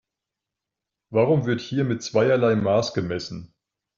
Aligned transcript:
Warum 1.11 1.45
wird 1.45 1.61
hier 1.61 1.83
mit 1.83 2.01
zweierlei 2.01 2.55
Maß 2.55 2.95
gemessen? 2.95 3.53